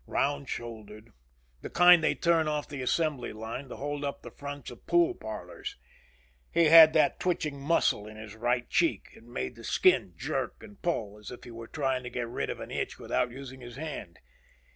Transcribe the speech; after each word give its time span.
Round 0.07 0.49
shouldered. 0.49 1.13
The 1.61 1.69
kind 1.69 2.03
they 2.03 2.15
turn 2.15 2.47
off 2.47 2.67
the 2.67 2.81
assembly 2.81 3.31
line 3.33 3.69
to 3.69 3.75
hold 3.75 4.03
up 4.03 4.23
the 4.23 4.31
fronts 4.31 4.71
of 4.71 4.87
pool 4.87 5.13
parlors. 5.13 5.75
He 6.51 6.63
had 6.63 6.93
that 6.93 7.19
twitching 7.19 7.61
muscle 7.61 8.07
in 8.07 8.17
his 8.17 8.35
right 8.35 8.67
cheek. 8.67 9.09
It 9.15 9.23
made 9.23 9.53
the 9.53 9.63
skin 9.63 10.13
jerk 10.17 10.63
and 10.63 10.81
pull 10.81 11.19
as 11.19 11.29
if 11.29 11.43
he 11.43 11.51
were 11.51 11.67
trying 11.67 12.01
to 12.01 12.09
get 12.09 12.27
rid 12.27 12.49
of 12.49 12.59
an 12.59 12.71
itch 12.71 12.97
without 12.97 13.29
using 13.29 13.61
his 13.61 13.75
hand. 13.75 14.17